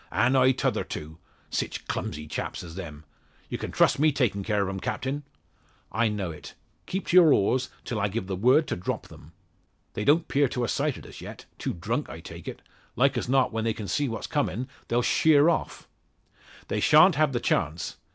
"An' 0.11 0.35
I 0.35 0.51
t'other 0.51 0.83
two 0.83 1.19
sich 1.51 1.87
clumsy 1.87 2.25
chaps 2.25 2.63
as 2.63 2.73
them! 2.73 3.05
Ye 3.49 3.59
can 3.59 3.69
trust 3.69 3.99
me 3.99 4.11
takin' 4.11 4.43
care 4.43 4.65
o' 4.65 4.69
'em, 4.71 4.79
Captin." 4.79 5.21
"I 5.91 6.07
know 6.07 6.31
it. 6.31 6.55
Keep 6.87 7.09
to 7.09 7.17
your 7.17 7.31
oars, 7.31 7.69
till 7.85 7.99
I 7.99 8.07
give 8.07 8.25
the 8.25 8.35
word 8.35 8.65
to 8.69 8.75
drop 8.75 9.09
them." 9.09 9.31
"They 9.93 10.03
don't 10.03 10.27
'pear 10.27 10.47
to 10.47 10.63
a 10.63 10.67
sighted 10.67 11.05
us 11.05 11.21
yet. 11.21 11.45
Too 11.59 11.75
drunk 11.75 12.09
I 12.09 12.19
take 12.19 12.47
it. 12.47 12.63
Like 12.95 13.15
as 13.15 13.29
not 13.29 13.53
when 13.53 13.63
they 13.63 13.75
see 13.85 14.09
what's 14.09 14.25
comin' 14.25 14.67
they'll 14.87 15.03
sheer 15.03 15.49
off." 15.49 15.87
"They 16.67 16.79
shan't 16.79 17.13
have 17.13 17.31
the 17.31 17.39
chance. 17.39 17.97